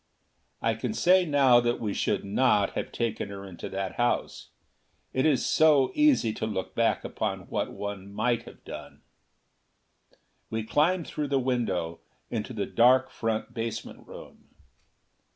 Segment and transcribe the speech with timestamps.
[0.63, 4.49] I can say now that we should not have taken her into that house.
[5.13, 9.03] It is so easy to look back upon what one might have done!
[10.49, 11.99] We climbed through the window,
[12.31, 14.47] into the dark front basement room.